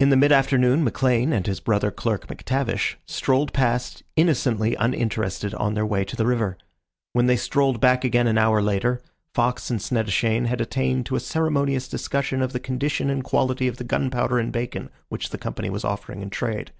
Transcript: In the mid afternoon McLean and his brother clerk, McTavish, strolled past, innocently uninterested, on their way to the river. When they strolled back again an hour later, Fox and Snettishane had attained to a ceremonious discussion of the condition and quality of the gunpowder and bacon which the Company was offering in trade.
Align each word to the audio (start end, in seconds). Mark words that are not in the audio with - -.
In 0.00 0.08
the 0.08 0.16
mid 0.16 0.32
afternoon 0.32 0.82
McLean 0.82 1.30
and 1.30 1.46
his 1.46 1.60
brother 1.60 1.90
clerk, 1.90 2.26
McTavish, 2.26 2.94
strolled 3.04 3.52
past, 3.52 4.02
innocently 4.16 4.74
uninterested, 4.76 5.52
on 5.56 5.74
their 5.74 5.84
way 5.84 6.06
to 6.06 6.16
the 6.16 6.24
river. 6.24 6.56
When 7.12 7.26
they 7.26 7.36
strolled 7.36 7.78
back 7.78 8.02
again 8.02 8.26
an 8.26 8.38
hour 8.38 8.62
later, 8.62 9.02
Fox 9.34 9.68
and 9.68 9.78
Snettishane 9.78 10.46
had 10.46 10.62
attained 10.62 11.04
to 11.04 11.16
a 11.16 11.20
ceremonious 11.20 11.86
discussion 11.86 12.40
of 12.40 12.54
the 12.54 12.60
condition 12.60 13.10
and 13.10 13.22
quality 13.22 13.68
of 13.68 13.76
the 13.76 13.84
gunpowder 13.84 14.38
and 14.38 14.50
bacon 14.50 14.88
which 15.10 15.28
the 15.28 15.36
Company 15.36 15.68
was 15.68 15.84
offering 15.84 16.22
in 16.22 16.30
trade. 16.30 16.72